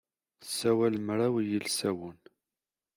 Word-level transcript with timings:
Tessawal 0.41 0.95
mraw 1.07 1.35
yilsawen. 1.49 2.17